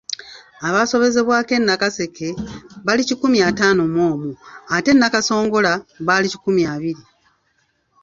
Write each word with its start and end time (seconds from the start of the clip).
Abaasobezebwako 0.67 1.51
e 1.57 1.59
Nakaseke 1.61 2.27
bali 2.85 3.01
kikumi 3.09 3.37
ataano 3.49 3.81
mu 3.93 4.01
omu 4.11 4.31
ate 4.75 4.91
e 4.95 4.97
Nakasongola 4.99 5.71
baali 6.07 6.27
kikumi 6.33 6.61
abiri. 6.73 7.03